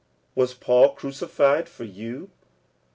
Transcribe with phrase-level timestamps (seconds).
[0.33, 2.31] was Paul crucified for you?